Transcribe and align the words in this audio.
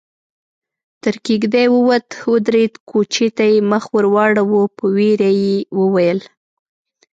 تر 1.03 1.15
کېږدۍ 1.25 1.67
ووت، 1.73 2.07
ودرېد، 2.31 2.73
کوچي 2.89 3.27
ته 3.37 3.43
يې 3.51 3.59
مخ 3.71 3.83
ور 3.93 4.05
واړاوه، 4.13 4.63
په 4.77 4.85
وېره 4.95 5.29
يې 5.43 5.57
وويل: 5.79 6.19